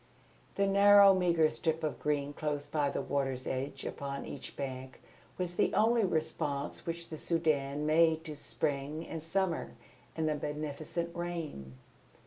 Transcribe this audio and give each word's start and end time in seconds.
The 0.55 0.65
narrow 0.65 1.13
meagre 1.13 1.51
strip 1.51 1.83
of 1.83 1.99
green 1.99 2.33
close 2.33 2.65
by 2.65 2.89
the 2.89 3.03
water's 3.03 3.45
edge 3.45 3.85
upon 3.85 4.25
each 4.25 4.55
bank 4.55 4.99
was 5.37 5.53
the 5.53 5.71
only 5.75 6.03
response 6.03 6.87
which 6.87 7.09
the 7.09 7.19
Soudan 7.19 7.85
made 7.85 8.23
to 8.23 8.35
Spring 8.35 9.05
and 9.07 9.21
Summer 9.21 9.73
and 10.15 10.27
the 10.27 10.33
beneficent 10.33 11.15
rain. 11.15 11.75